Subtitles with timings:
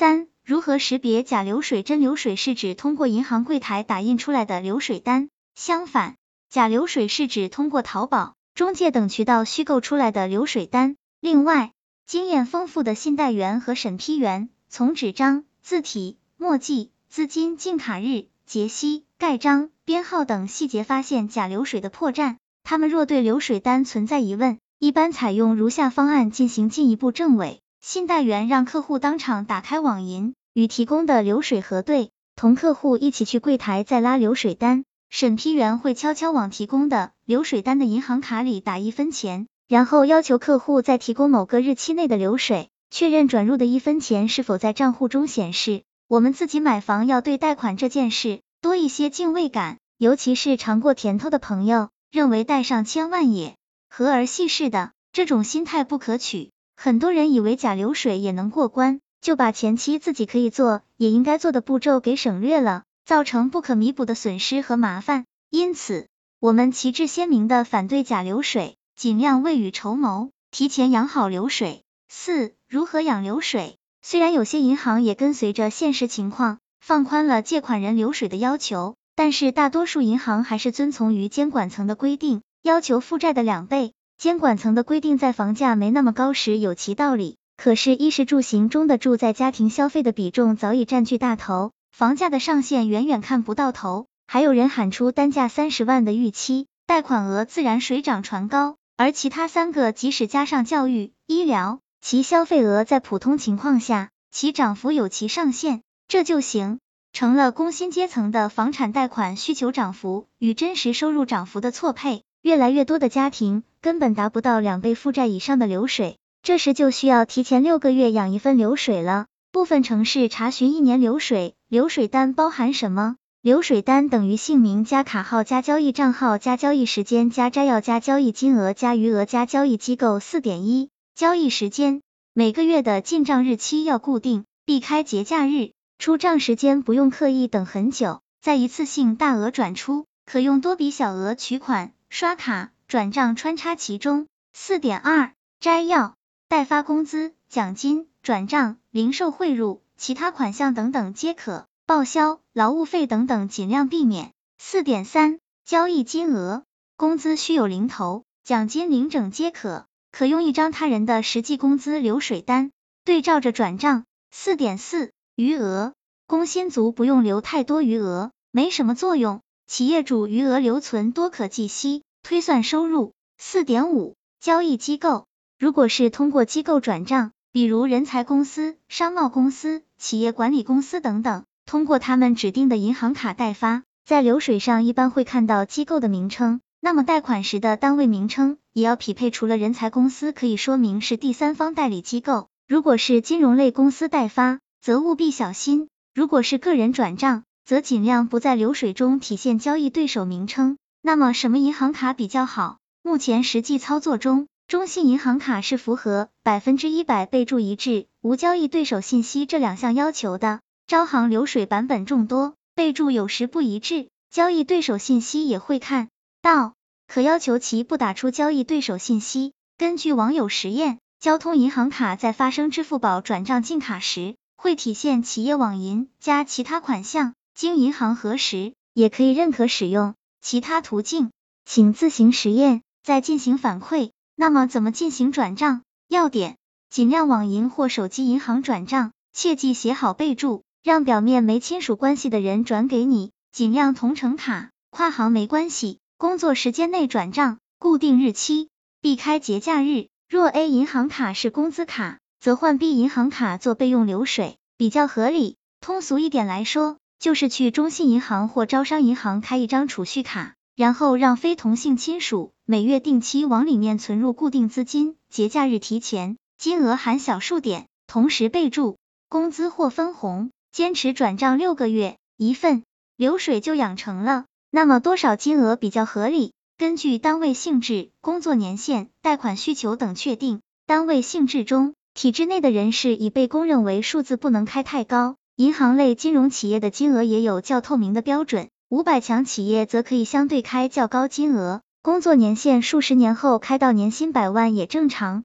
[0.00, 2.34] 三、如何识别假流水真流水？
[2.34, 5.28] 是指通过银行柜台打印出来的流水单。
[5.54, 6.16] 相反，
[6.48, 10.96] 假流水是指通过淘宝、中介等渠道虚构出来的流水单。
[11.20, 11.72] 另外，
[12.06, 22.38] 经验丰富的信贷员和审批员从纸张、字体、墨迹、资金进卡日、结息、盖章、编号等细节发现假流水的破绽。
[22.64, 34.84] 他们若对流水单存在疑问，一般采用如下方案进行进一步证伪：信贷员让客户当场打开网银，与提供的流水核对，同客户一起去柜台再拉流水单。
[35.08, 39.46] 审批员会悄悄往提供的流水单的银行卡里打一分钱。
[39.66, 45.82] 然后要求客户再提供某个日期内的流水，确认转入的一分钱是否在账户中显示。
[46.06, 53.56] 我们自己买房要对贷款这件事多一些敬畏感，尤其是尝过甜头的朋友，认为贷上千万也
[53.88, 56.50] 和儿戏似的，这种心态不可取。
[56.82, 65.26] 很多人以为假流水也能过关，就把前期自己可以做也应该做的步骤给省略了，造成不可弥补的损失和麻烦。
[65.50, 68.78] 因此，我们旗帜鲜明的反对假流水。
[68.96, 71.82] 尽量未雨绸缪，提前养好流水。
[72.08, 73.76] 四、如何养流水？
[74.00, 83.92] 虽然有些银行也跟随着现实情况放宽了借款人流水的要求，但是大多数银行还是遵从于监管层的规定，要求负债的两倍。
[84.20, 98.76] 监管层的规定在房价没那么高时有其道理，可是衣食住行中的住在家庭消费的比重早已占据大头，房价的上限远远看不到头，还有人喊出单价三十万的预期，贷款额自然水涨船高。
[98.98, 106.78] 而其他三个，即使加上教育、医疗，其消费额在普通情况下，其涨幅有其上限，这就形
[107.14, 112.22] 成了工薪阶层的房产贷款需求涨幅与真实收入涨幅的错配。
[112.42, 119.26] 越来越多的家庭根本达不到两倍负债以上的流水，这时就需要提前六个月养一份流水了。
[119.52, 123.16] 部分城市查询一年流水，流水单包含什么？
[123.42, 132.02] 流水单等于姓名加卡号加交易账号加交易时间加摘要加交易金额加余额加交易机构四点一交易时间
[132.34, 144.26] 每个月的进账日期要固定，避开节假日，出账时间不用刻意等很久，再一次性大额转出，可用多笔小额取款、刷卡、转账穿插其中。
[144.52, 146.16] 四点二摘要
[146.48, 151.68] 代发工资、奖金、转账、零售汇入、其他款项等等皆可。
[151.86, 154.32] 报销、劳务费等等尽量避免。
[154.58, 156.64] 四点三，交易金额，
[156.96, 162.72] 工资须有零头，奖金零整皆可，可用一张他人的实际工资流水单
[163.04, 164.04] 对照着转账。
[164.32, 165.94] 四点四，余额，
[166.26, 173.12] 工薪族不用留太多余额，没什么作用，企业主余额留存多可计息，推算收入。
[173.38, 175.26] 四点五，交易机构，
[175.58, 181.44] 如果是通过机构转账，比如人才公司、商贸公司、企业管理公司等等。
[181.64, 189.30] 通过他们指定的银行卡代发，在流水上一般会看到机构的名称，那么贷款时的单位名称也要匹配。
[189.30, 200.76] 除了人才公司可以说明是第三方代理机构，如果是金融类公司代发，则务必小心；如果是个人转账，则尽量不在流水中体现交易对手名称。
[201.02, 202.78] 那么什么银行卡比较好？
[203.02, 210.60] 目前实际操作中，中信银行卡是符合百分之一百备注一致、无交易对手信息这两项要求的。
[210.86, 216.08] 招行流水版本众多，备注有时不一致，交易对手信息也会看
[216.42, 216.74] 到，
[217.06, 219.52] 可要求其不打出交易对手信息。
[219.78, 231.30] 根据网友实验，交通银行卡在发生支付宝转账进卡时，会体现企业网银加其他款项，经银行核实，也可以认可使用其他途径，
[231.64, 234.10] 请自行实验再进行反馈。
[234.34, 235.82] 那么怎么进行转账？
[236.08, 236.56] 要点：
[236.88, 240.62] 尽量网银或手机银行转账，切记写好备注。
[240.82, 248.70] 让表面没亲属关系的人转给你，尽量同城卡，跨行没关系，工作时间内转账，固定日期，
[249.02, 250.06] 避开节假日。
[250.26, 255.56] 若 A 银行卡是工资卡，则换 B 银行卡做备用流水，比较合理。
[255.82, 268.96] 通俗一点来说，就是去中信银行或招商银行开一张储蓄卡，然后让非同性亲属每月定期往里面存入固定资金，节假日提前，金额含小数点，同时备注
[269.28, 270.50] 工资或分红。
[270.72, 272.84] 坚持转账六个月，一份
[273.16, 274.44] 流水就养成了。
[274.70, 276.52] 那么多少金额比较合理？
[276.78, 280.60] 根据单位性质、工作年限、贷款需求等确定。
[280.86, 285.36] 单位性质中，体制内的人士已被公认为数字不能开太高。
[285.60, 288.70] 银行类金融企业的金额也有较透明的标准。
[288.88, 291.82] 五百强企业则可以相对开较高金额。
[292.00, 295.44] 工作年限数十年后开到年薪百万也正常。